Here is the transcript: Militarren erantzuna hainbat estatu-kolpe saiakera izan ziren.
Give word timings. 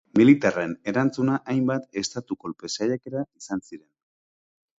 Militarren 0.19 0.71
erantzuna 0.91 1.35
hainbat 1.53 1.85
estatu-kolpe 2.03 2.71
saiakera 2.77 3.23
izan 3.43 3.63
ziren. 3.71 3.87